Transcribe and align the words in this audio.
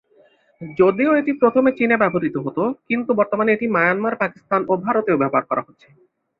যদিও 0.61 1.11
এটি 1.15 1.31
প্রথমে 1.41 1.69
চীনে 1.77 1.95
ব্যবহৃত 1.97 2.35
হতো, 2.45 2.63
কিন্তু 2.89 3.11
বর্তমানে 3.19 3.49
এটি 3.53 3.65
মায়ানমার 3.75 4.19
পাকিস্তান 4.21 4.61
ও 4.67 4.83
ভারতেও 4.85 5.21
ব্যবহার 5.21 5.45
করা 5.49 5.65
হচ্ছে। 5.67 5.87